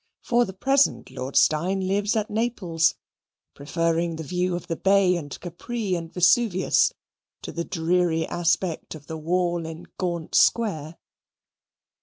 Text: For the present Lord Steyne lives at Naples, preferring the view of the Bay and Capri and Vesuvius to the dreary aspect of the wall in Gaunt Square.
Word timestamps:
For 0.23 0.45
the 0.45 0.53
present 0.53 1.11
Lord 1.11 1.35
Steyne 1.35 1.81
lives 1.87 2.15
at 2.15 2.27
Naples, 2.31 2.95
preferring 3.53 4.15
the 4.15 4.23
view 4.23 4.55
of 4.55 4.65
the 4.65 4.75
Bay 4.75 5.15
and 5.15 5.39
Capri 5.41 5.93
and 5.93 6.11
Vesuvius 6.11 6.91
to 7.43 7.51
the 7.51 7.63
dreary 7.65 8.25
aspect 8.25 8.95
of 8.95 9.05
the 9.05 9.15
wall 9.17 9.63
in 9.67 9.85
Gaunt 9.99 10.33
Square. 10.33 10.97